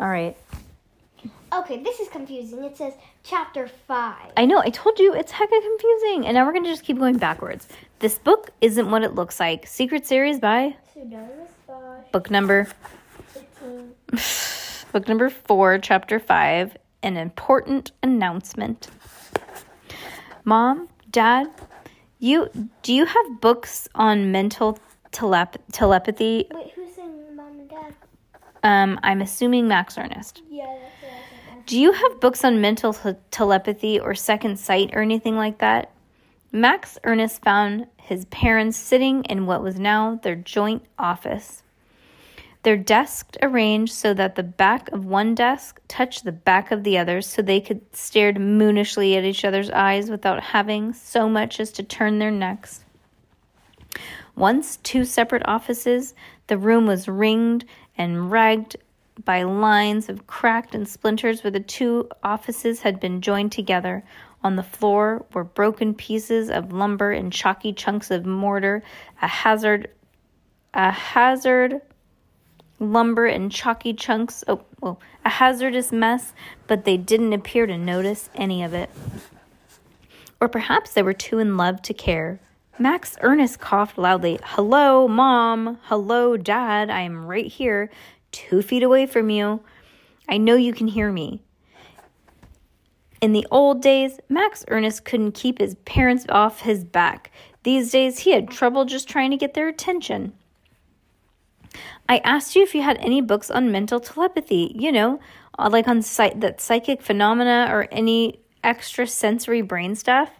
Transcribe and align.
All 0.00 0.08
right. 0.08 0.36
Okay, 1.52 1.82
this 1.82 2.00
is 2.00 2.08
confusing. 2.08 2.64
It 2.64 2.76
says 2.76 2.94
chapter 3.22 3.68
5. 3.68 4.32
I 4.36 4.46
know, 4.46 4.58
I 4.58 4.70
told 4.70 4.98
you 4.98 5.14
it's 5.14 5.30
hecka 5.30 5.60
confusing. 5.62 6.26
And 6.26 6.34
now 6.34 6.46
we're 6.46 6.52
going 6.52 6.64
to 6.64 6.70
just 6.70 6.84
keep 6.84 6.98
going 6.98 7.18
backwards. 7.18 7.68
This 7.98 8.18
book 8.18 8.50
isn't 8.62 8.90
what 8.90 9.02
it 9.02 9.14
looks 9.14 9.38
like. 9.38 9.66
Secret 9.66 10.06
Series 10.06 10.40
by 10.40 10.76
book 12.12 12.30
number 12.30 12.66
15. 13.28 14.88
book 14.92 15.06
number 15.06 15.28
4, 15.28 15.78
chapter 15.78 16.18
5, 16.18 16.76
an 17.02 17.16
important 17.16 17.92
announcement. 18.02 18.88
Mom, 20.44 20.88
Dad, 21.10 21.48
you 22.18 22.48
do 22.82 22.94
you 22.94 23.04
have 23.04 23.40
books 23.40 23.88
on 23.94 24.32
mental 24.32 24.78
telep- 25.12 25.56
telepathy? 25.72 26.46
Wait, 26.54 26.72
who's 26.74 26.94
saying 26.94 27.36
mom 27.36 27.48
and 27.58 27.68
dad? 27.68 27.94
Um, 28.62 28.98
I'm 29.02 29.20
assuming 29.20 29.68
Max 29.68 29.96
Ernest. 29.96 30.42
Yeah, 30.50 30.66
that's 30.66 31.02
what 31.02 31.12
I 31.12 31.56
was. 31.56 31.64
Do 31.66 31.80
you 31.80 31.92
have 31.92 32.20
books 32.20 32.44
on 32.44 32.60
mental 32.60 32.92
te- 32.92 33.14
telepathy 33.30 33.98
or 33.98 34.14
second 34.14 34.58
sight 34.58 34.90
or 34.92 35.02
anything 35.02 35.36
like 35.36 35.58
that? 35.58 35.92
Max 36.52 36.98
Ernest 37.04 37.42
found 37.42 37.86
his 37.96 38.24
parents 38.26 38.76
sitting 38.76 39.24
in 39.24 39.46
what 39.46 39.62
was 39.62 39.78
now 39.78 40.18
their 40.22 40.34
joint 40.34 40.82
office. 40.98 41.62
Their 42.62 42.76
desks 42.76 43.38
arranged 43.40 43.92
so 43.92 44.12
that 44.14 44.34
the 44.34 44.42
back 44.42 44.90
of 44.90 45.06
one 45.06 45.34
desk 45.34 45.80
touched 45.88 46.24
the 46.24 46.32
back 46.32 46.70
of 46.70 46.84
the 46.84 46.98
other 46.98 47.22
so 47.22 47.40
they 47.40 47.60
could 47.60 47.80
stare 47.96 48.32
moonishly 48.34 49.16
at 49.16 49.24
each 49.24 49.44
other's 49.44 49.70
eyes 49.70 50.10
without 50.10 50.42
having 50.42 50.92
so 50.92 51.28
much 51.28 51.58
as 51.58 51.72
to 51.72 51.82
turn 51.82 52.18
their 52.18 52.30
necks. 52.30 52.84
Once 54.36 54.76
two 54.78 55.04
separate 55.04 55.42
offices, 55.46 56.14
the 56.48 56.58
room 56.58 56.86
was 56.86 57.08
ringed 57.08 57.64
and 58.00 58.30
ragged 58.30 58.76
by 59.26 59.42
lines 59.42 60.08
of 60.08 60.26
cracked 60.26 60.74
and 60.74 60.88
splinters 60.88 61.44
where 61.44 61.50
the 61.50 61.60
two 61.60 62.08
offices 62.24 62.80
had 62.80 62.98
been 62.98 63.20
joined 63.20 63.52
together. 63.52 64.02
On 64.42 64.56
the 64.56 64.62
floor 64.62 65.26
were 65.34 65.44
broken 65.44 65.92
pieces 65.92 66.48
of 66.48 66.72
lumber 66.72 67.12
and 67.12 67.30
chalky 67.30 67.74
chunks 67.74 68.10
of 68.10 68.24
mortar, 68.24 68.82
a 69.20 69.28
hazard 69.28 69.90
a 70.72 70.90
hazard 70.90 71.82
lumber 72.78 73.26
and 73.26 73.52
chalky 73.52 73.92
chunks 73.92 74.42
oh 74.48 74.62
well 74.80 74.98
a 75.26 75.28
hazardous 75.28 75.92
mess, 75.92 76.32
but 76.66 76.86
they 76.86 76.96
didn't 76.96 77.34
appear 77.34 77.66
to 77.66 77.76
notice 77.76 78.30
any 78.34 78.62
of 78.62 78.72
it. 78.72 78.88
Or 80.40 80.48
perhaps 80.48 80.94
they 80.94 81.02
were 81.02 81.12
too 81.12 81.38
in 81.38 81.58
love 81.58 81.82
to 81.82 81.92
care. 81.92 82.40
Max 82.80 83.14
Ernest 83.20 83.60
coughed 83.60 83.98
loudly. 83.98 84.38
Hello, 84.42 85.06
Mom. 85.06 85.76
Hello, 85.82 86.38
Dad. 86.38 86.88
I 86.88 87.02
am 87.02 87.26
right 87.26 87.44
here, 87.44 87.90
two 88.32 88.62
feet 88.62 88.82
away 88.82 89.04
from 89.04 89.28
you. 89.28 89.60
I 90.30 90.38
know 90.38 90.54
you 90.54 90.72
can 90.72 90.86
hear 90.88 91.12
me. 91.12 91.42
In 93.20 93.34
the 93.34 93.46
old 93.50 93.82
days, 93.82 94.18
Max 94.30 94.64
Ernest 94.68 95.04
couldn't 95.04 95.32
keep 95.32 95.58
his 95.58 95.74
parents 95.84 96.24
off 96.30 96.62
his 96.62 96.82
back. 96.82 97.30
These 97.64 97.90
days, 97.90 98.20
he 98.20 98.32
had 98.32 98.50
trouble 98.50 98.86
just 98.86 99.06
trying 99.06 99.30
to 99.30 99.36
get 99.36 99.52
their 99.52 99.68
attention. 99.68 100.32
I 102.08 102.22
asked 102.24 102.56
you 102.56 102.62
if 102.62 102.74
you 102.74 102.80
had 102.80 102.96
any 103.00 103.20
books 103.20 103.50
on 103.50 103.70
mental 103.70 104.00
telepathy, 104.00 104.72
you 104.74 104.90
know, 104.90 105.20
uh, 105.58 105.68
like 105.70 105.86
on 105.86 106.00
psych- 106.00 106.40
that 106.40 106.62
psychic 106.62 107.02
phenomena 107.02 107.68
or 107.70 107.88
any 107.92 108.40
extra 108.64 109.06
sensory 109.06 109.60
brain 109.60 109.94
stuff. 109.94 110.39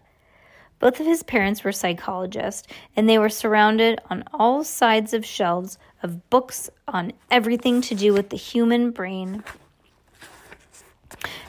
Both 0.80 0.98
of 0.98 1.06
his 1.06 1.22
parents 1.22 1.62
were 1.62 1.72
psychologists, 1.72 2.66
and 2.96 3.08
they 3.08 3.18
were 3.18 3.28
surrounded 3.28 4.00
on 4.08 4.24
all 4.32 4.64
sides 4.64 5.12
of 5.12 5.24
shelves 5.24 5.78
of 6.02 6.28
books 6.30 6.70
on 6.88 7.12
everything 7.30 7.82
to 7.82 7.94
do 7.94 8.12
with 8.14 8.30
the 8.30 8.36
human 8.36 8.90
brain, 8.90 9.44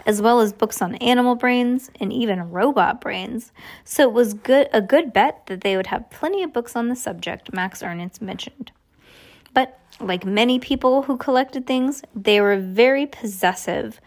as 0.05 0.21
well 0.21 0.41
as 0.41 0.51
books 0.51 0.81
on 0.81 0.95
animal 0.95 1.35
brains 1.35 1.89
and 1.99 2.11
even 2.11 2.51
robot 2.51 2.99
brains. 2.99 3.53
So 3.85 4.03
it 4.03 4.11
was 4.11 4.33
good 4.33 4.67
a 4.73 4.81
good 4.81 5.13
bet 5.13 5.45
that 5.45 5.61
they 5.61 5.77
would 5.77 5.87
have 5.87 6.09
plenty 6.09 6.43
of 6.43 6.51
books 6.51 6.75
on 6.75 6.89
the 6.89 6.95
subject, 6.95 7.53
Max 7.53 7.81
Ernest 7.81 8.21
mentioned. 8.21 8.73
But 9.53 9.79
like 10.01 10.25
many 10.25 10.59
people 10.59 11.03
who 11.03 11.15
collected 11.15 11.65
things, 11.65 12.03
they 12.13 12.41
were 12.41 12.57
very 12.57 13.05
possessive 13.05 14.01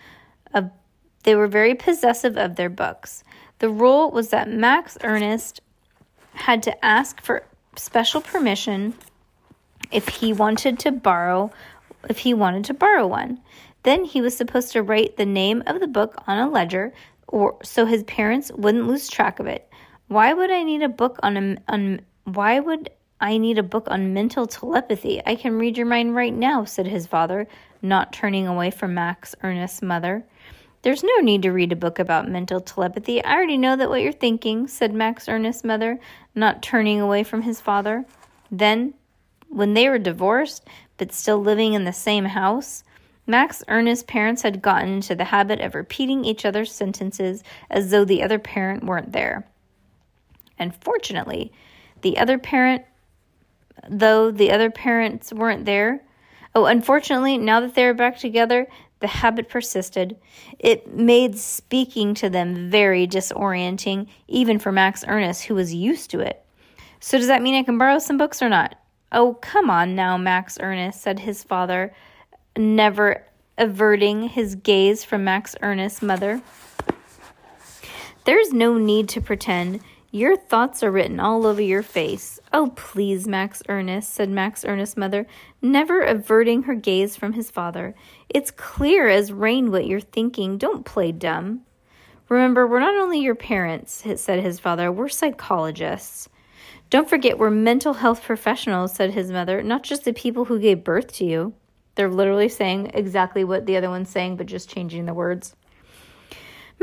they 1.24 1.34
were 1.34 1.48
very 1.48 1.74
possessive 1.74 2.36
of 2.36 2.56
their 2.56 2.70
books. 2.70 3.24
The 3.58 3.68
rule 3.68 4.10
was 4.10 4.30
that 4.30 4.48
Max 4.48 4.96
Ernest 5.02 5.60
had 6.34 6.62
to 6.64 6.84
ask 6.84 7.20
for 7.20 7.44
special 7.76 8.20
permission 8.20 8.94
if 9.90 10.08
he 10.08 10.32
wanted 10.32 10.78
to 10.80 10.92
borrow 10.92 11.50
if 12.08 12.18
he 12.18 12.34
wanted 12.34 12.64
to 12.66 12.74
borrow 12.74 13.06
one. 13.06 13.40
Then 13.82 14.04
he 14.04 14.20
was 14.20 14.36
supposed 14.36 14.72
to 14.72 14.82
write 14.82 15.16
the 15.16 15.26
name 15.26 15.62
of 15.66 15.80
the 15.80 15.86
book 15.86 16.22
on 16.26 16.38
a 16.38 16.50
ledger 16.50 16.92
or 17.28 17.56
so 17.62 17.86
his 17.86 18.02
parents 18.04 18.52
wouldn't 18.52 18.86
lose 18.86 19.08
track 19.08 19.38
of 19.38 19.46
it. 19.46 19.68
Why 20.08 20.32
would 20.34 20.50
I 20.50 20.62
need 20.62 20.82
a 20.82 20.88
book 20.88 21.18
on 21.22 21.36
a, 21.36 21.56
on 21.68 22.00
why 22.24 22.60
would 22.60 22.90
I 23.20 23.38
need 23.38 23.58
a 23.58 23.62
book 23.62 23.86
on 23.88 24.12
mental 24.12 24.46
telepathy? 24.46 25.22
I 25.24 25.34
can 25.34 25.58
read 25.58 25.76
your 25.76 25.86
mind 25.86 26.14
right 26.14 26.34
now, 26.34 26.64
said 26.64 26.86
his 26.86 27.06
father, 27.06 27.46
not 27.80 28.12
turning 28.12 28.46
away 28.46 28.70
from 28.70 28.94
Max 28.94 29.34
Ernest's 29.42 29.82
mother. 29.82 30.24
There's 30.84 31.02
no 31.02 31.16
need 31.22 31.40
to 31.42 31.50
read 31.50 31.72
a 31.72 31.76
book 31.76 31.98
about 31.98 32.28
mental 32.28 32.60
telepathy. 32.60 33.24
I 33.24 33.34
already 33.34 33.56
know 33.56 33.74
that 33.74 33.88
what 33.88 34.02
you're 34.02 34.12
thinking, 34.12 34.68
said 34.68 34.92
Max 34.92 35.30
Ernest's 35.30 35.64
mother, 35.64 35.98
not 36.34 36.62
turning 36.62 37.00
away 37.00 37.24
from 37.24 37.40
his 37.40 37.58
father. 37.58 38.04
Then, 38.50 38.92
when 39.48 39.72
they 39.72 39.88
were 39.88 39.98
divorced, 39.98 40.68
but 40.98 41.10
still 41.10 41.38
living 41.38 41.72
in 41.72 41.84
the 41.84 41.92
same 41.94 42.26
house, 42.26 42.84
Max 43.26 43.64
Ernest's 43.66 44.04
parents 44.04 44.42
had 44.42 44.60
gotten 44.60 44.96
into 44.96 45.14
the 45.14 45.24
habit 45.24 45.62
of 45.62 45.74
repeating 45.74 46.22
each 46.22 46.44
other's 46.44 46.70
sentences 46.70 47.42
as 47.70 47.90
though 47.90 48.04
the 48.04 48.22
other 48.22 48.38
parent 48.38 48.84
weren't 48.84 49.12
there. 49.12 49.48
And 50.58 50.76
fortunately, 50.82 51.50
the 52.02 52.18
other 52.18 52.36
parent, 52.36 52.84
though 53.88 54.30
the 54.30 54.50
other 54.50 54.70
parents 54.70 55.32
weren't 55.32 55.64
there, 55.64 56.02
oh, 56.54 56.66
unfortunately, 56.66 57.38
now 57.38 57.60
that 57.60 57.74
they're 57.74 57.94
back 57.94 58.18
together, 58.18 58.66
the 59.04 59.08
habit 59.08 59.50
persisted. 59.50 60.16
It 60.58 60.94
made 60.94 61.38
speaking 61.38 62.14
to 62.14 62.30
them 62.30 62.70
very 62.70 63.06
disorienting, 63.06 64.08
even 64.28 64.58
for 64.58 64.72
Max 64.72 65.04
Ernest, 65.06 65.44
who 65.44 65.54
was 65.54 65.74
used 65.74 66.08
to 66.12 66.20
it. 66.20 66.42
So, 67.00 67.18
does 67.18 67.26
that 67.26 67.42
mean 67.42 67.54
I 67.54 67.64
can 67.64 67.76
borrow 67.76 67.98
some 67.98 68.16
books 68.16 68.40
or 68.40 68.48
not? 68.48 68.76
Oh, 69.12 69.34
come 69.34 69.68
on 69.68 69.94
now, 69.94 70.16
Max 70.16 70.56
Ernest, 70.58 71.02
said 71.02 71.18
his 71.18 71.44
father, 71.44 71.92
never 72.56 73.26
averting 73.58 74.30
his 74.30 74.54
gaze 74.54 75.04
from 75.04 75.22
Max 75.22 75.54
Ernest's 75.60 76.00
mother. 76.00 76.40
There's 78.24 78.54
no 78.54 78.78
need 78.78 79.10
to 79.10 79.20
pretend. 79.20 79.82
Your 80.14 80.36
thoughts 80.36 80.84
are 80.84 80.92
written 80.92 81.18
all 81.18 81.44
over 81.44 81.60
your 81.60 81.82
face. 81.82 82.38
Oh, 82.52 82.72
please, 82.76 83.26
Max 83.26 83.64
Ernest, 83.68 84.14
said 84.14 84.30
Max 84.30 84.64
Ernest's 84.64 84.96
mother, 84.96 85.26
never 85.60 86.02
averting 86.02 86.62
her 86.62 86.76
gaze 86.76 87.16
from 87.16 87.32
his 87.32 87.50
father. 87.50 87.96
It's 88.28 88.52
clear 88.52 89.08
as 89.08 89.32
rain 89.32 89.72
what 89.72 89.88
you're 89.88 89.98
thinking. 89.98 90.56
Don't 90.56 90.84
play 90.84 91.10
dumb. 91.10 91.62
Remember, 92.28 92.64
we're 92.64 92.78
not 92.78 92.94
only 92.94 93.18
your 93.18 93.34
parents, 93.34 94.04
said 94.14 94.40
his 94.40 94.60
father, 94.60 94.92
we're 94.92 95.08
psychologists. 95.08 96.28
Don't 96.90 97.10
forget, 97.10 97.36
we're 97.36 97.50
mental 97.50 97.94
health 97.94 98.22
professionals, 98.22 98.94
said 98.94 99.10
his 99.10 99.32
mother, 99.32 99.64
not 99.64 99.82
just 99.82 100.04
the 100.04 100.12
people 100.12 100.44
who 100.44 100.60
gave 100.60 100.84
birth 100.84 101.12
to 101.14 101.24
you. 101.24 101.54
They're 101.96 102.08
literally 102.08 102.48
saying 102.48 102.92
exactly 102.94 103.42
what 103.42 103.66
the 103.66 103.76
other 103.76 103.90
one's 103.90 104.10
saying, 104.10 104.36
but 104.36 104.46
just 104.46 104.70
changing 104.70 105.06
the 105.06 105.12
words. 105.12 105.56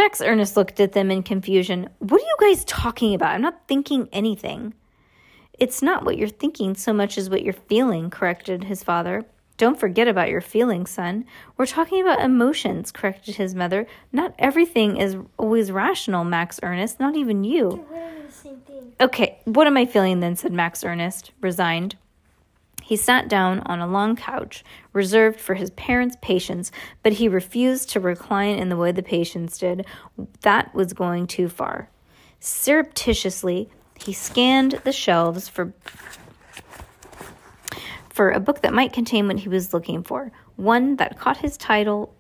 Max 0.02 0.20
Ernest 0.20 0.58
looked 0.58 0.80
at 0.80 0.94
them 0.94 1.12
in 1.12 1.22
confusion. 1.22 1.88
What 2.00 2.20
are 2.20 2.26
you 2.26 2.36
guys 2.40 2.66
talking 2.66 3.14
about? 3.14 3.36
I'm 3.36 3.42
not 3.44 3.68
thinking 3.68 4.10
anything. 4.12 4.74
It's 5.60 5.84
not 5.84 6.04
what 6.04 6.18
you're 6.18 6.28
thinking 6.28 6.74
so 6.74 6.92
much 6.92 7.20
as 7.20 7.30
what 7.30 7.44
you're 7.44 7.54
feeling, 7.54 8.10
corrected 8.10 8.64
his 8.64 8.84
father. 8.84 9.26
Don't 9.58 9.80
forget 9.80 10.08
about 10.08 10.30
your 10.30 10.42
feelings, 10.42 10.90
son. 10.90 11.26
We're 11.56 11.68
talking 11.68 12.02
about 12.02 12.20
emotions, 12.20 12.92
corrected 12.92 13.36
his 13.36 13.54
mother. 13.54 13.86
Not 14.12 14.34
everything 14.40 14.98
is 14.98 15.18
always 15.38 15.72
rational, 15.72 16.24
Max 16.24 16.60
Ernest, 16.64 17.00
not 17.00 17.16
even 17.16 17.44
you. 17.44 17.86
We're 17.92 18.26
the 18.26 18.32
same 18.32 18.58
thing. 18.62 18.94
Okay, 19.00 19.38
what 19.46 19.68
am 19.68 19.78
I 19.78 19.86
feeling 19.86 20.20
then? 20.20 20.36
said 20.36 20.52
Max 20.52 20.84
Ernest, 20.84 21.32
resigned. 21.42 21.96
He 22.82 22.96
sat 22.98 23.30
down 23.30 23.60
on 23.62 23.80
a 23.80 23.88
long 23.88 24.16
couch 24.16 24.64
reserved 24.94 25.40
for 25.40 25.54
his 25.54 25.72
parents' 25.72 26.18
patients, 26.22 26.72
but 27.04 27.14
he 27.14 27.28
refused 27.28 27.90
to 27.92 28.00
recline 28.00 28.58
in 28.58 28.70
the 28.70 28.78
way 28.78 28.92
the 28.92 29.04
patients 29.04 29.58
did. 29.58 29.86
That 30.42 30.74
was 30.74 30.94
going 30.94 31.28
too 31.28 31.48
far. 31.48 31.90
Surreptitiously, 32.40 33.70
he 34.00 34.14
scanned 34.14 34.82
the 34.84 34.92
shelves 34.92 35.48
for 35.48 35.74
for 38.10 38.32
a 38.32 38.42
book 38.42 38.62
that 38.62 38.74
might 38.74 38.92
contain 38.92 39.28
what 39.28 39.40
he 39.40 39.48
was 39.48 39.74
looking 39.74 40.04
for. 40.04 40.32
One 40.58 40.98
that 40.98 41.18
caught 41.18 41.38
his 41.38 41.56
title, 41.56 42.14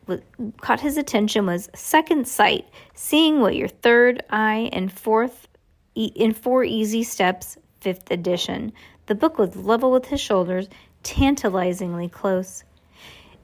caught 0.61 0.79
his 0.79 0.95
attention 0.97 1.45
was 1.45 1.69
Second 1.75 2.27
Sight: 2.27 2.65
Seeing 2.93 3.41
What 3.41 3.55
Your 3.55 3.67
Third 3.67 4.23
Eye 4.29 4.69
and 4.71 4.91
Fourth 4.91 5.47
in 5.95 6.33
Four 6.33 6.63
Easy 6.63 7.03
Steps, 7.03 7.57
Fifth 7.81 8.09
Edition. 8.09 8.71
The 9.11 9.15
book 9.15 9.37
was 9.37 9.57
level 9.57 9.91
with 9.91 10.05
his 10.05 10.21
shoulders, 10.21 10.69
tantalizingly 11.03 12.07
close. 12.07 12.63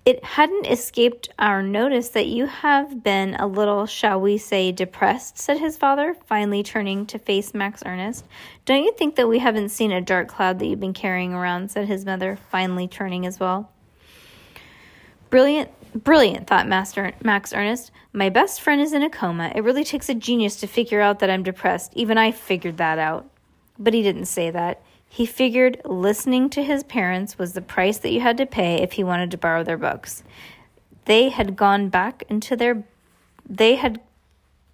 It 0.05 0.23
hadn't 0.23 0.65
escaped 0.65 1.27
our 1.37 1.61
notice 1.61 2.07
that 2.11 2.27
you 2.27 2.45
have 2.45 3.03
been 3.03 3.35
a 3.35 3.47
little, 3.47 3.85
shall 3.85 4.21
we 4.21 4.37
say, 4.37 4.71
depressed, 4.71 5.37
said 5.37 5.59
his 5.59 5.75
father, 5.77 6.15
finally 6.25 6.63
turning 6.63 7.05
to 7.07 7.19
face 7.19 7.53
Max 7.53 7.83
Ernest. 7.85 8.23
Don't 8.63 8.85
you 8.85 8.93
think 8.93 9.17
that 9.17 9.27
we 9.27 9.39
haven't 9.39 9.67
seen 9.67 9.91
a 9.91 9.99
dark 9.99 10.29
cloud 10.29 10.59
that 10.59 10.67
you've 10.67 10.79
been 10.79 10.93
carrying 10.93 11.33
around, 11.33 11.69
said 11.69 11.89
his 11.89 12.05
mother, 12.05 12.39
finally 12.49 12.87
turning 12.87 13.25
as 13.25 13.37
well. 13.37 13.69
Brilliant, 15.29 15.69
brilliant, 15.93 16.47
thought 16.47 16.69
Master 16.69 17.11
Max 17.25 17.51
Ernest. 17.51 17.91
My 18.13 18.29
best 18.29 18.61
friend 18.61 18.79
is 18.79 18.93
in 18.93 19.03
a 19.03 19.09
coma. 19.09 19.51
It 19.53 19.65
really 19.65 19.83
takes 19.83 20.07
a 20.07 20.15
genius 20.15 20.55
to 20.61 20.67
figure 20.67 21.01
out 21.01 21.19
that 21.19 21.29
I'm 21.29 21.43
depressed. 21.43 21.91
Even 21.93 22.17
I 22.17 22.31
figured 22.31 22.77
that 22.77 22.99
out. 22.99 23.29
But 23.77 23.93
he 23.93 24.01
didn't 24.01 24.27
say 24.27 24.49
that. 24.49 24.81
He 25.09 25.25
figured 25.25 25.81
listening 25.85 26.49
to 26.51 26.63
his 26.63 26.83
parents 26.83 27.37
was 27.37 27.53
the 27.53 27.61
price 27.61 27.97
that 27.99 28.11
you 28.11 28.21
had 28.21 28.37
to 28.37 28.45
pay 28.45 28.81
if 28.81 28.93
he 28.93 29.03
wanted 29.03 29.31
to 29.31 29.37
borrow 29.37 29.63
their 29.63 29.77
books. 29.77 30.23
They 31.05 31.29
had 31.29 31.55
gone 31.55 31.89
back 31.89 32.23
into 32.29 32.55
their 32.55 32.83
they 33.49 33.75
had 33.75 34.01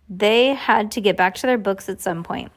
they 0.10 0.54
had 0.54 0.92
to 0.92 1.02
get 1.02 1.16
back 1.16 1.36
to 1.36 1.48
their 1.48 1.58
books 1.58 1.88
at 1.88 2.02
some 2.02 2.24
point. 2.24 2.52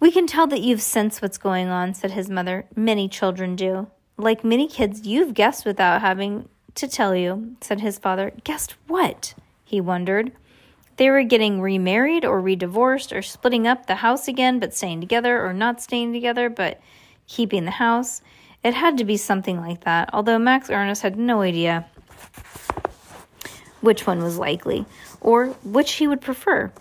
We 0.00 0.10
can 0.12 0.26
tell 0.26 0.46
that 0.48 0.60
you've 0.60 0.82
sensed 0.82 1.22
what's 1.22 1.38
going 1.38 1.68
on, 1.68 1.94
said 1.94 2.12
his 2.12 2.30
mother. 2.30 2.66
Many 2.76 3.08
children 3.08 3.56
do. 3.56 3.88
Like 4.16 4.44
many 4.44 4.68
kids, 4.68 5.06
you've 5.06 5.34
guessed 5.34 5.64
without 5.64 6.00
having 6.00 6.48
to 6.76 6.86
tell 6.86 7.16
you, 7.16 7.56
said 7.60 7.80
his 7.80 7.98
father. 7.98 8.32
Guessed 8.44 8.76
what? 8.86 9.34
he 9.64 9.80
wondered. 9.80 10.32
They 10.98 11.10
were 11.10 11.22
getting 11.22 11.60
remarried 11.60 12.24
or 12.24 12.42
redivorced 12.42 13.16
or 13.16 13.22
splitting 13.22 13.68
up 13.68 13.86
the 13.86 13.94
house 13.94 14.26
again 14.26 14.58
but 14.58 14.74
staying 14.74 15.00
together 15.00 15.44
or 15.44 15.52
not 15.52 15.80
staying 15.80 16.12
together 16.12 16.50
but 16.50 16.80
keeping 17.28 17.64
the 17.64 17.70
house. 17.70 18.20
It 18.64 18.74
had 18.74 18.98
to 18.98 19.04
be 19.04 19.16
something 19.16 19.60
like 19.60 19.84
that, 19.84 20.10
although 20.12 20.40
Max 20.40 20.68
Ernest 20.68 21.02
had 21.02 21.16
no 21.16 21.42
idea 21.42 21.86
which 23.80 24.08
one 24.08 24.24
was 24.24 24.38
likely 24.38 24.84
or 25.20 25.46
which 25.62 25.92
he 25.92 26.08
would 26.08 26.20
prefer. 26.20 26.72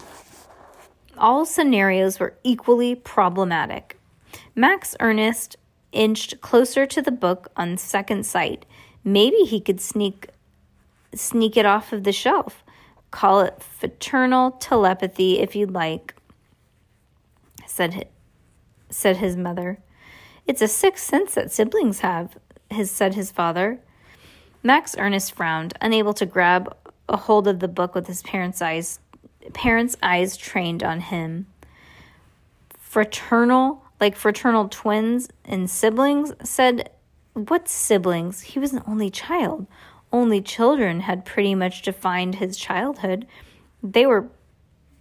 All 1.16 1.46
scenarios 1.46 2.19
were 2.19 2.34
equally 2.44 2.96
problematic. 2.96 4.00
Max 4.56 4.96
Ernest 5.00 5.58
inched 5.92 6.42
closer 6.42 6.88
to 6.88 7.04
the 7.04 7.12
book 7.12 7.52
on 7.56 7.78
second 7.78 8.25
sight. 8.25 8.66
Maybe 9.04 9.44
he 9.44 9.62
could 9.62 9.80
sneak 9.80 10.30
sneak 11.14 11.56
it 11.56 11.68
off 11.68 11.94
of 11.94 12.04
the 12.04 12.12
shelf. 12.12 12.64
Call 13.12 13.42
it 13.42 13.62
fraternal 13.62 14.51
telepathy 14.51 15.39
if 15.39 15.56
you'd 15.56 15.71
like, 15.71 16.15
said, 17.65 18.07
said 18.89 19.18
his 19.18 19.36
mother. 19.36 19.80
It's 20.45 20.62
a 20.62 20.68
sixth 20.68 21.06
sense 21.06 21.33
that 21.36 21.51
siblings 21.51 22.00
have, 22.00 22.38
his, 22.69 22.92
said 22.92 23.13
his 23.13 23.31
father. 23.31 23.80
Max 24.63 24.95
Ernest 24.98 25.33
frowned, 25.33 25.74
unable 25.81 26.13
to 26.13 26.25
grab 26.25 26.75
a 27.07 27.18
hold 27.18 27.48
of 27.48 27.59
the 27.59 27.68
book 27.68 27.95
with 27.95 28.07
his 28.07 28.21
parents' 28.24 28.62
eyes 28.62 29.00
parents' 29.54 29.95
eyes 30.04 30.36
trained 30.36 30.83
on 30.83 31.00
him. 31.00 31.48
Fraternal, 32.77 33.83
like 34.00 34.15
fraternal 34.15 34.68
twins 34.68 35.30
and 35.45 35.69
siblings, 35.69 36.33
said, 36.44 36.89
What 37.33 37.68
siblings? 37.69 38.42
He 38.42 38.59
was 38.59 38.74
an 38.74 38.83
only 38.88 39.09
child 39.09 39.68
only 40.12 40.42
children 40.42 41.01
had 41.01 41.25
pretty 41.25 41.56
much 41.56 41.81
defined 41.81 42.36
his 42.36 42.57
childhood. 42.57 43.27
They 43.83 44.06
were 44.06 44.30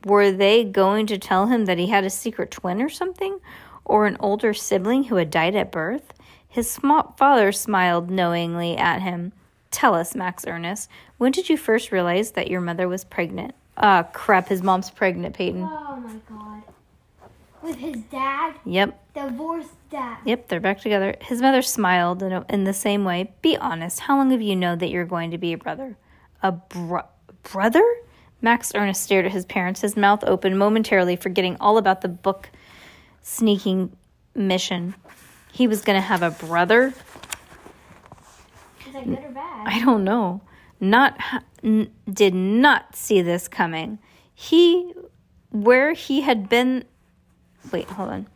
were 0.04 0.30
they 0.30 0.62
going 0.62 1.06
to 1.06 1.18
tell 1.18 1.46
him 1.46 1.64
that 1.64 1.78
he 1.78 1.88
had 1.88 2.04
a 2.04 2.10
secret 2.10 2.52
twin 2.52 2.80
or 2.80 2.88
something 2.88 3.40
or 3.84 4.06
an 4.06 4.16
older 4.20 4.54
sibling 4.54 5.04
who 5.04 5.16
had 5.16 5.30
died 5.30 5.56
at 5.56 5.72
birth? 5.72 6.12
His 6.48 6.70
small 6.70 7.14
father 7.18 7.50
smiled 7.50 8.08
knowingly 8.08 8.76
at 8.76 9.02
him. 9.02 9.32
Tell 9.70 9.94
us, 9.94 10.14
Max 10.14 10.46
Ernest, 10.46 10.88
when 11.18 11.32
did 11.32 11.48
you 11.48 11.56
first 11.56 11.92
realize 11.92 12.32
that 12.32 12.48
your 12.48 12.60
mother 12.60 12.88
was 12.88 13.04
pregnant? 13.04 13.54
Ah, 13.76 14.04
crap, 14.12 14.48
his 14.48 14.62
mom's 14.62 14.90
pregnant, 14.90 15.34
Peyton. 15.34 15.62
Oh 15.64 15.96
my 15.96 16.14
god. 16.28 16.62
With 17.62 17.76
his 17.76 17.96
dad? 18.10 18.54
Yep. 18.64 19.14
Divorced 19.14 19.75
dad. 19.90 20.18
Yep, 20.24 20.48
they're 20.48 20.60
back 20.60 20.80
together. 20.80 21.16
His 21.20 21.40
mother 21.40 21.62
smiled 21.62 22.22
in, 22.22 22.32
a, 22.32 22.44
in 22.48 22.64
the 22.64 22.72
same 22.72 23.04
way. 23.04 23.32
Be 23.42 23.56
honest. 23.56 24.00
How 24.00 24.16
long 24.16 24.30
have 24.30 24.42
you 24.42 24.56
known 24.56 24.78
that 24.78 24.90
you're 24.90 25.04
going 25.04 25.30
to 25.30 25.38
be 25.38 25.52
a 25.52 25.58
brother? 25.58 25.96
A 26.42 26.52
bro- 26.52 27.08
brother? 27.42 27.84
Max 28.40 28.72
Ernest 28.74 29.02
stared 29.02 29.26
at 29.26 29.32
his 29.32 29.44
parents, 29.46 29.80
his 29.80 29.96
mouth 29.96 30.22
open, 30.24 30.56
momentarily 30.58 31.16
forgetting 31.16 31.56
all 31.58 31.78
about 31.78 32.02
the 32.02 32.08
book 32.08 32.50
sneaking 33.22 33.96
mission. 34.34 34.94
He 35.52 35.66
was 35.66 35.80
going 35.80 35.96
to 35.96 36.06
have 36.06 36.22
a 36.22 36.30
brother. 36.30 36.92
Is 38.86 38.92
that 38.92 39.04
good 39.04 39.18
or 39.24 39.30
bad? 39.30 39.66
I 39.66 39.80
don't 39.84 40.04
know. 40.04 40.42
Not 40.78 41.18
n- 41.64 41.90
did 42.10 42.34
not 42.34 42.94
see 42.94 43.22
this 43.22 43.48
coming. 43.48 43.98
He 44.34 44.92
where 45.50 45.94
he 45.94 46.20
had 46.20 46.50
been 46.50 46.84
Wait, 47.72 47.88
hold 47.90 48.10
on. 48.10 48.26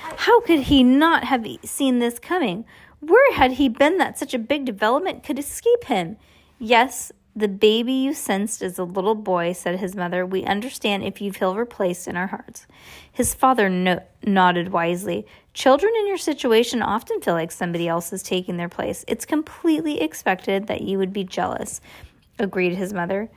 How 0.00 0.40
could 0.42 0.60
he 0.60 0.82
not 0.82 1.24
have 1.24 1.46
seen 1.64 1.98
this 1.98 2.18
coming? 2.18 2.64
Where 3.00 3.34
had 3.34 3.52
he 3.52 3.68
been 3.68 3.98
that 3.98 4.18
such 4.18 4.34
a 4.34 4.38
big 4.38 4.64
development 4.64 5.22
could 5.22 5.38
escape 5.38 5.84
him? 5.84 6.16
Yes, 6.58 7.12
the 7.34 7.48
baby 7.48 7.92
you 7.92 8.14
sensed 8.14 8.62
as 8.62 8.78
a 8.78 8.84
little 8.84 9.14
boy, 9.14 9.52
said 9.52 9.78
his 9.78 9.94
mother. 9.94 10.24
We 10.24 10.44
understand 10.44 11.04
if 11.04 11.20
you 11.20 11.32
feel 11.32 11.54
replaced 11.54 12.08
in 12.08 12.16
our 12.16 12.28
hearts. 12.28 12.66
His 13.12 13.34
father 13.34 13.68
no- 13.68 14.02
nodded 14.22 14.72
wisely. 14.72 15.26
Children 15.52 15.92
in 16.00 16.06
your 16.06 16.18
situation 16.18 16.82
often 16.82 17.20
feel 17.20 17.34
like 17.34 17.52
somebody 17.52 17.88
else 17.88 18.12
is 18.12 18.22
taking 18.22 18.56
their 18.56 18.68
place. 18.68 19.04
It's 19.06 19.26
completely 19.26 20.00
expected 20.00 20.66
that 20.66 20.82
you 20.82 20.98
would 20.98 21.12
be 21.12 21.24
jealous, 21.24 21.80
agreed 22.38 22.74
his 22.74 22.92
mother. 22.92 23.30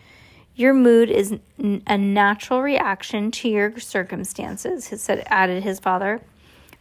Your 0.59 0.73
mood 0.73 1.09
is 1.09 1.39
a 1.87 1.97
natural 1.97 2.61
reaction 2.61 3.31
to 3.31 3.47
your 3.47 3.79
circumstances, 3.79 4.91
said 5.01 5.23
added 5.27 5.63
his 5.63 5.79
father. 5.79 6.19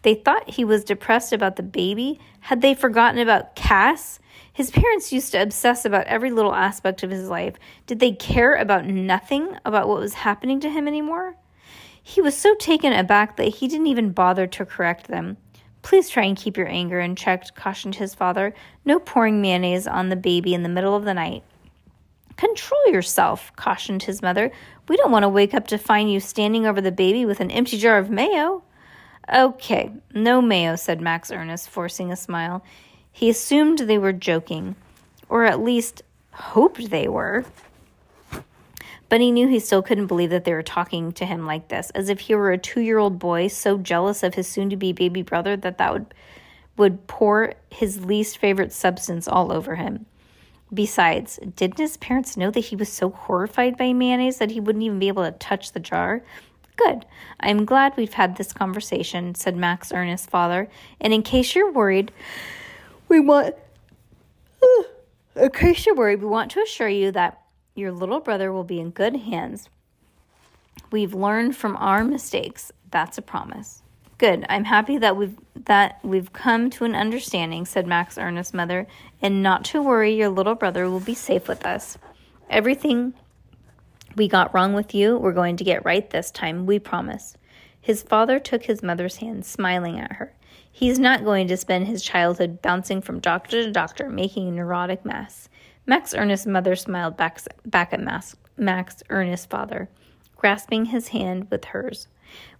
They 0.02 0.16
thought 0.16 0.50
he 0.50 0.64
was 0.64 0.82
depressed 0.82 1.32
about 1.32 1.54
the 1.54 1.62
baby. 1.62 2.18
Had 2.40 2.60
they 2.60 2.74
forgotten 2.74 3.20
about 3.20 3.54
Cass? 3.54 4.18
His 4.52 4.72
parents 4.72 5.12
used 5.12 5.30
to 5.30 5.40
obsess 5.40 5.84
about 5.84 6.08
every 6.08 6.32
little 6.32 6.56
aspect 6.56 7.04
of 7.04 7.10
his 7.10 7.28
life. 7.28 7.54
Did 7.86 8.00
they 8.00 8.10
care 8.10 8.56
about 8.56 8.84
nothing 8.84 9.56
about 9.64 9.86
what 9.86 10.00
was 10.00 10.14
happening 10.14 10.58
to 10.58 10.70
him 10.70 10.88
anymore? 10.88 11.36
He 12.02 12.20
was 12.20 12.36
so 12.36 12.56
taken 12.56 12.92
aback 12.92 13.36
that 13.36 13.58
he 13.58 13.68
didn't 13.68 13.86
even 13.86 14.10
bother 14.10 14.48
to 14.48 14.66
correct 14.66 15.06
them. 15.06 15.36
Please 15.82 16.08
try 16.08 16.24
and 16.24 16.36
keep 16.36 16.56
your 16.56 16.66
anger 16.66 16.98
in 16.98 17.14
check, 17.14 17.54
cautioned 17.54 17.94
his 17.94 18.12
father. 18.12 18.54
No 18.84 18.98
pouring 18.98 19.40
mayonnaise 19.40 19.86
on 19.86 20.08
the 20.08 20.16
baby 20.16 20.52
in 20.52 20.64
the 20.64 20.68
middle 20.68 20.96
of 20.96 21.04
the 21.04 21.14
night. 21.14 21.44
Control 22.38 22.80
yourself, 22.86 23.52
cautioned 23.56 24.04
his 24.04 24.22
mother. 24.22 24.52
We 24.86 24.96
don't 24.96 25.10
want 25.10 25.24
to 25.24 25.28
wake 25.28 25.54
up 25.54 25.66
to 25.66 25.76
find 25.76 26.10
you 26.10 26.20
standing 26.20 26.66
over 26.66 26.80
the 26.80 26.92
baby 26.92 27.26
with 27.26 27.40
an 27.40 27.50
empty 27.50 27.76
jar 27.76 27.98
of 27.98 28.10
mayo. 28.10 28.62
Okay, 29.34 29.90
no 30.14 30.40
mayo, 30.40 30.76
said 30.76 31.00
Max 31.00 31.32
Ernest, 31.32 31.68
forcing 31.68 32.12
a 32.12 32.16
smile. 32.16 32.64
He 33.10 33.28
assumed 33.28 33.80
they 33.80 33.98
were 33.98 34.12
joking, 34.12 34.76
or 35.28 35.46
at 35.46 35.60
least 35.60 36.02
hoped 36.30 36.90
they 36.90 37.08
were. 37.08 37.44
But 39.08 39.20
he 39.20 39.32
knew 39.32 39.48
he 39.48 39.58
still 39.58 39.82
couldn't 39.82 40.06
believe 40.06 40.30
that 40.30 40.44
they 40.44 40.52
were 40.52 40.62
talking 40.62 41.10
to 41.14 41.26
him 41.26 41.44
like 41.44 41.66
this, 41.66 41.90
as 41.90 42.08
if 42.08 42.20
he 42.20 42.36
were 42.36 42.52
a 42.52 42.58
two 42.58 42.82
year 42.82 42.98
old 42.98 43.18
boy 43.18 43.48
so 43.48 43.78
jealous 43.78 44.22
of 44.22 44.34
his 44.34 44.46
soon 44.46 44.70
to 44.70 44.76
be 44.76 44.92
baby 44.92 45.22
brother 45.22 45.56
that 45.56 45.78
that 45.78 45.92
would, 45.92 46.14
would 46.76 47.08
pour 47.08 47.54
his 47.68 48.04
least 48.04 48.38
favorite 48.38 48.72
substance 48.72 49.26
all 49.26 49.50
over 49.50 49.74
him. 49.74 50.06
Besides, 50.72 51.38
didn't 51.56 51.78
his 51.78 51.96
parents 51.96 52.36
know 52.36 52.50
that 52.50 52.60
he 52.60 52.76
was 52.76 52.90
so 52.90 53.10
horrified 53.10 53.78
by 53.78 53.92
mayonnaise 53.92 54.38
that 54.38 54.50
he 54.50 54.60
wouldn't 54.60 54.84
even 54.84 54.98
be 54.98 55.08
able 55.08 55.24
to 55.24 55.32
touch 55.32 55.72
the 55.72 55.80
jar? 55.80 56.22
Good. 56.76 57.06
I'm 57.40 57.64
glad 57.64 57.96
we've 57.96 58.12
had 58.12 58.36
this 58.36 58.52
conversation, 58.52 59.34
said 59.34 59.56
Max 59.56 59.92
Ernest's 59.92 60.26
father. 60.26 60.68
And 61.00 61.12
in 61.12 61.22
case 61.22 61.54
you're 61.54 61.72
worried, 61.72 62.12
we 63.08 63.18
want. 63.18 63.54
Uh, 64.62 64.82
in 65.36 65.50
case 65.50 65.86
you're 65.86 65.94
worried, 65.94 66.20
we 66.20 66.28
want 66.28 66.50
to 66.52 66.60
assure 66.60 66.88
you 66.88 67.10
that 67.12 67.40
your 67.74 67.92
little 67.92 68.20
brother 68.20 68.52
will 68.52 68.64
be 68.64 68.80
in 68.80 68.90
good 68.90 69.16
hands. 69.16 69.68
We've 70.90 71.14
learned 71.14 71.56
from 71.56 71.76
our 71.76 72.04
mistakes. 72.04 72.72
That's 72.90 73.18
a 73.18 73.22
promise. 73.22 73.82
Good. 74.18 74.44
I'm 74.48 74.64
happy 74.64 74.98
that 74.98 75.16
we've 75.16 75.38
that 75.66 76.00
we've 76.02 76.32
come 76.32 76.70
to 76.70 76.84
an 76.84 76.96
understanding, 76.96 77.64
said 77.64 77.86
Max 77.86 78.18
Ernest's 78.18 78.52
mother, 78.52 78.88
and 79.22 79.42
not 79.44 79.64
to 79.66 79.80
worry, 79.80 80.14
your 80.14 80.28
little 80.28 80.56
brother 80.56 80.90
will 80.90 80.98
be 81.00 81.14
safe 81.14 81.46
with 81.46 81.64
us. 81.64 81.98
Everything 82.50 83.14
we 84.16 84.26
got 84.26 84.52
wrong 84.52 84.72
with 84.72 84.92
you, 84.92 85.16
we're 85.16 85.32
going 85.32 85.56
to 85.58 85.64
get 85.64 85.84
right 85.84 86.10
this 86.10 86.32
time, 86.32 86.66
we 86.66 86.80
promise. 86.80 87.36
His 87.80 88.02
father 88.02 88.40
took 88.40 88.64
his 88.64 88.82
mother's 88.82 89.16
hand, 89.16 89.46
smiling 89.46 90.00
at 90.00 90.14
her. 90.14 90.34
He's 90.70 90.98
not 90.98 91.24
going 91.24 91.46
to 91.48 91.56
spend 91.56 91.86
his 91.86 92.02
childhood 92.02 92.60
bouncing 92.60 93.00
from 93.00 93.20
doctor 93.20 93.62
to 93.62 93.70
doctor, 93.70 94.08
making 94.08 94.48
a 94.48 94.52
neurotic 94.52 95.04
mess. 95.04 95.48
Max 95.86 96.12
Ernest's 96.12 96.46
mother 96.46 96.74
smiled 96.74 97.16
back, 97.16 97.40
back 97.64 97.92
at 97.92 98.00
Mac's, 98.00 98.36
Max 98.56 99.02
Ernest's 99.10 99.46
father, 99.46 99.88
grasping 100.36 100.86
his 100.86 101.08
hand 101.08 101.48
with 101.50 101.66
hers. 101.66 102.08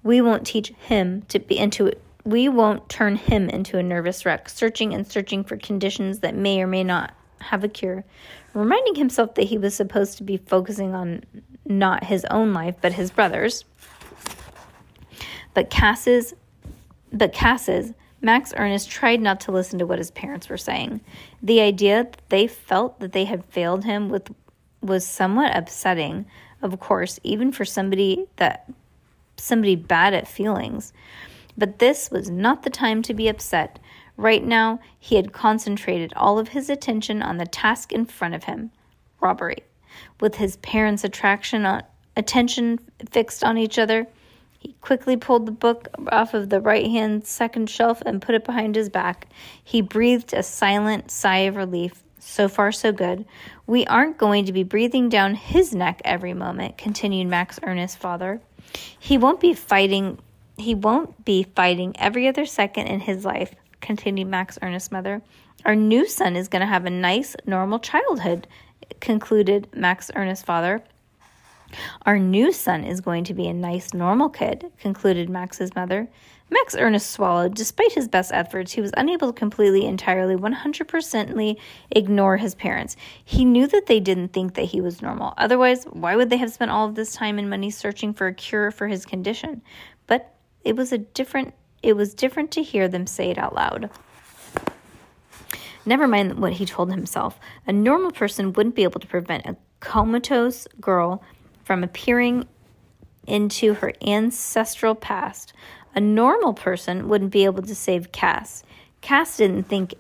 We 0.03 0.21
won't 0.21 0.47
teach 0.47 0.69
him 0.69 1.23
to 1.29 1.39
be 1.39 1.59
into 1.59 1.93
we 2.25 2.49
won't 2.49 2.89
turn 2.91 3.17
him 3.17 3.49
into 3.49 3.79
a 3.79 3.83
nervous 3.83 4.27
wreck, 4.27 4.51
searching 4.51 4.93
and 4.93 5.11
searching 5.11 5.45
for 5.45 5.57
conditions 5.57 6.19
that 6.19 6.35
may 6.35 6.61
or 6.61 6.67
may 6.67 6.85
not 6.85 7.15
have 7.41 7.65
a 7.65 7.69
cure, 7.69 8.05
reminding 8.53 8.97
himself 8.97 9.35
that 9.37 9.45
he 9.45 9.57
was 9.57 9.75
supposed 9.75 10.19
to 10.19 10.25
be 10.25 10.37
focusing 10.37 10.95
on 10.95 11.25
not 11.65 12.05
his 12.05 12.27
own 12.27 12.53
life 12.53 12.77
but 12.81 12.93
his 12.93 13.11
brother's. 13.11 13.65
But 15.55 15.71
Cass's 15.71 16.35
but 17.13 17.33
Cass's 17.33 17.95
Max 18.21 18.53
Ernest 18.57 18.91
tried 18.91 19.21
not 19.21 19.41
to 19.41 19.53
listen 19.53 19.79
to 19.79 19.87
what 19.87 19.99
his 19.99 20.11
parents 20.11 20.49
were 20.49 20.59
saying. 20.59 21.01
The 21.43 21.61
idea 21.61 22.05
that 22.05 22.21
they 22.29 22.47
felt 22.47 23.01
that 23.01 23.13
they 23.13 23.25
had 23.25 23.45
failed 23.47 23.85
him 23.85 24.09
with 24.09 24.35
was 24.83 25.07
somewhat 25.07 25.57
upsetting, 25.57 26.27
of 26.63 26.79
course, 26.81 27.21
even 27.23 27.53
for 27.53 27.65
somebody 27.65 28.27
that 28.37 28.71
somebody 29.41 29.77
bad 29.77 30.15
at 30.15 30.29
feelings. 30.29 30.93
But 31.57 31.79
this 31.79 32.11
was 32.11 32.31
not 32.31 32.63
the 32.63 32.71
time 32.71 33.03
to 33.03 33.15
be 33.15 33.29
upset. 33.29 33.79
Right 34.17 34.45
now, 34.45 34.81
he 34.99 35.17
had 35.17 35.33
concentrated 35.33 36.13
all 36.15 36.39
of 36.39 36.49
his 36.49 36.71
attention 36.71 37.23
on 37.23 37.39
the 37.39 37.47
task 37.47 37.93
in 37.93 38.05
front 38.05 38.35
of 38.35 38.45
him 38.45 38.71
robbery. 39.21 39.65
With 40.21 40.37
his 40.37 40.57
parents' 40.59 41.03
attraction 41.05 41.67
on, 41.67 41.83
attention 42.17 42.79
fixed 43.11 43.43
on 43.43 43.59
each 43.59 43.79
other, 43.79 44.07
he 44.59 44.75
quickly 44.81 45.17
pulled 45.17 45.47
the 45.47 45.53
book 45.53 45.89
off 46.11 46.35
of 46.35 46.51
the 46.51 46.61
right 46.61 46.87
hand 46.87 47.25
second 47.25 47.71
shelf 47.71 48.03
and 48.05 48.23
put 48.23 48.35
it 48.35 48.45
behind 48.45 48.75
his 48.75 48.89
back. 48.89 49.29
He 49.63 49.81
breathed 49.81 50.33
a 50.33 50.43
silent 50.43 51.11
sigh 51.11 51.39
of 51.39 51.57
relief. 51.57 52.03
So 52.21 52.49
far, 52.49 52.73
so 52.73 52.93
good. 52.93 53.25
We 53.67 53.87
aren't 53.87 54.19
going 54.19 54.45
to 54.47 54.53
be 54.53 54.65
breathing 54.65 55.09
down 55.09 55.35
his 55.35 55.75
neck 55.75 56.03
every 56.05 56.35
moment, 56.35 56.77
continued 56.77 57.29
Max 57.29 57.61
Ernest's 57.63 57.97
father. 57.97 58.41
He 58.99 59.19
won't 59.19 59.41
be 59.41 59.55
fighting 59.55 60.19
he 60.59 60.75
won't 60.75 61.25
be 61.25 61.45
fighting 61.55 61.95
every 61.99 62.27
other 62.27 62.45
second 62.45 62.89
in 62.89 63.01
his 63.01 63.25
life, 63.25 63.55
continued 63.81 64.27
Max 64.27 64.59
Ernest's 64.61 64.91
mother. 64.91 65.23
Our 65.65 65.77
new 65.77 66.07
son 66.07 66.37
is 66.37 66.49
going 66.49 66.61
to 66.61 66.67
have 66.67 66.85
a 66.85 66.91
nice, 66.91 67.37
normal 67.47 67.79
childhood, 67.79 68.49
concluded 69.01 69.69
Max 69.73 70.11
Ernest's 70.15 70.45
father. 70.45 70.83
Our 72.07 72.19
new 72.19 72.53
son 72.53 72.85
is 72.85 73.01
going 73.01 73.25
to 73.25 73.35
be 73.35 73.47
a 73.47 73.53
nice, 73.53 73.95
normal 73.95 74.29
kid, 74.29 74.73
concluded 74.81 75.29
Max's 75.29 75.75
mother. 75.75 76.09
Max 76.51 76.75
Ernest 76.75 77.11
swallowed. 77.11 77.55
Despite 77.55 77.93
his 77.93 78.09
best 78.09 78.33
efforts, 78.33 78.73
he 78.73 78.81
was 78.81 78.93
unable 78.97 79.33
to 79.33 79.39
completely, 79.39 79.87
entirely, 79.87 80.35
100%ly 80.35 81.57
ignore 81.91 82.37
his 82.37 82.55
parents. 82.55 82.97
He 83.25 83.45
knew 83.45 83.67
that 83.67 83.87
they 83.87 84.01
didn't 84.01 84.33
think 84.33 84.55
that 84.55 84.67
he 84.67 84.81
was 84.81 85.03
normal. 85.03 85.35
Otherwise, 85.37 85.85
why 85.85 86.17
would 86.17 86.31
they 86.31 86.37
have 86.39 86.53
spent 86.53 86.71
all 86.71 86.89
of 86.89 86.95
this 86.95 87.15
time 87.15 87.39
and 87.39 87.51
money 87.51 87.71
searching 87.71 88.15
for 88.15 88.27
a 88.27 88.35
cure 88.35 88.71
for 88.71 88.89
his 88.89 89.05
condition? 89.05 89.63
But 90.07 90.35
it 90.65 90.77
was 90.77 90.93
a 90.93 90.99
different 90.99 91.55
it 91.83 91.95
was 91.95 92.13
different 92.13 92.51
to 92.53 92.63
hear 92.63 92.89
them 92.89 93.07
say 93.07 93.31
it 93.31 93.39
out 93.39 93.55
loud. 93.55 93.91
Never 95.87 96.09
mind 96.09 96.41
what 96.41 96.55
he 96.55 96.67
told 96.67 96.91
himself. 96.91 97.39
A 97.67 97.73
normal 97.73 98.11
person 98.11 98.53
wouldn't 98.53 98.75
be 98.75 98.83
able 98.83 99.01
to 99.01 99.07
prevent 99.07 99.47
a 99.47 99.57
comatose 99.81 100.67
girl 100.81 101.23
from 101.65 101.85
appearing 101.85 102.49
into 103.27 103.75
her 103.75 103.93
ancestral 104.03 104.95
past. 104.95 105.53
A 105.99 106.01
normal 106.01 106.55
person 106.55 107.09
wouldn't 107.09 107.33
be 107.33 107.45
able 107.45 107.65
to 107.65 107.75
save 107.75 108.13
Cass. 108.13 108.63
Cass 109.01 109.37
didn't 109.37 109.65
think 109.65 109.95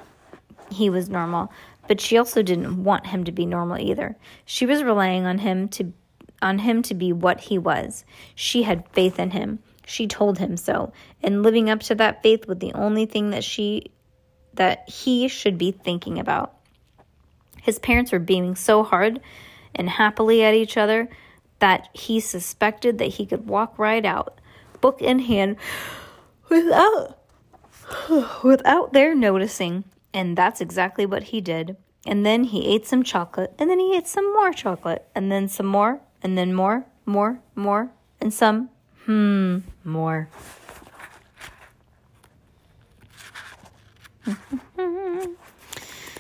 he 0.71 0.88
was 0.90 1.09
normal, 1.09 1.50
but 1.88 2.00
she 2.00 2.17
also 2.17 2.40
didn't 2.40 2.85
want 2.85 3.09
him 3.09 3.25
to 3.25 3.33
be 3.33 3.45
normal 3.45 3.81
either. 3.81 4.14
She 4.45 4.64
was 4.64 4.85
relying 4.85 5.26
on 5.26 5.38
him 5.38 5.67
to 5.71 5.93
on 6.40 6.61
him 6.61 6.83
to 6.83 6.95
be 6.95 7.12
what 7.12 7.40
he 7.40 7.59
was. 7.59 8.05
She 8.37 8.62
had 8.62 8.88
faith 8.90 9.19
in 9.19 9.33
him. 9.33 9.59
She 9.87 10.07
told 10.07 10.38
him 10.38 10.57
so, 10.57 10.93
and 11.21 11.43
living 11.43 11.69
up 11.69 11.81
to 11.81 11.97
that 11.97 12.23
faith 12.23 12.47
was 12.47 12.59
the 12.59 12.75
only 12.75 13.05
thing 13.05 13.31
that 13.31 13.43
she 13.43 13.90
that 14.55 14.88
he 14.88 15.26
should 15.26 15.59
be 15.59 15.73
thinking 15.73 16.21
about. 16.21 16.55
His 17.61 17.81
parents 17.81 18.12
were 18.12 18.21
beaming 18.21 18.55
so 18.55 18.85
hard 18.85 19.21
and 19.75 19.90
happily 19.90 20.45
at 20.45 20.55
each 20.55 20.76
other 20.76 21.09
that 21.59 21.88
he 21.93 22.21
suspected 22.21 22.99
that 22.99 23.07
he 23.07 23.26
could 23.26 23.49
walk 23.49 23.81
right 23.81 24.07
out, 24.07 24.38
book 24.80 25.00
in 25.00 25.20
hand, 25.20 25.56
without 26.49 27.18
without 28.42 28.92
their 28.92 29.14
noticing. 29.14 29.85
And 30.12 30.37
that's 30.37 30.61
exactly 30.61 31.06
what 31.06 31.25
he 31.25 31.40
did. 31.40 31.76
And 32.06 32.25
then 32.25 32.44
he 32.44 32.66
ate 32.66 32.87
some 32.87 33.02
chocolate, 33.02 33.52
and 33.58 33.68
then 33.68 33.78
he 33.78 33.97
ate 33.97 34.06
some 34.06 34.32
more 34.32 34.52
chocolate, 34.52 35.06
and 35.14 35.30
then 35.30 35.49
some 35.49 35.66
more, 35.66 36.00
and 36.23 36.38
then 36.38 36.54
more, 36.54 36.87
more, 37.04 37.40
more, 37.54 37.90
and 38.20 38.32
some, 38.32 38.70
hmm, 39.04 39.58
more. 39.85 40.28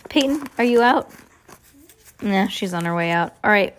Peyton, 0.08 0.46
are 0.58 0.64
you 0.64 0.82
out? 0.82 1.10
Nah, 2.20 2.48
she's 2.48 2.74
on 2.74 2.84
her 2.84 2.94
way 2.94 3.10
out. 3.10 3.34
All 3.44 3.50
right. 3.50 3.76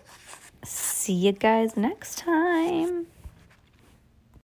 See 0.64 1.14
you 1.14 1.32
guys 1.32 1.76
next 1.76 2.20
time. 2.20 3.08